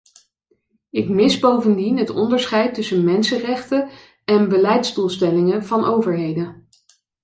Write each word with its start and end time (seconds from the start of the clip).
Ik 0.89 1.09
mis 1.09 1.39
bovendien 1.39 1.97
het 1.97 2.09
onderscheid 2.09 2.73
tussen 2.73 3.03
mensenrechten 3.03 3.89
en 4.25 4.49
beleidsdoelstellingen 4.49 5.65
van 5.65 5.83
overheden. 5.85 6.67